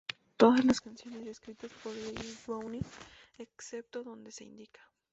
[0.35, 2.81] Todas las canciones escritas por David Bowie,
[3.37, 4.81] excepto donde se indica.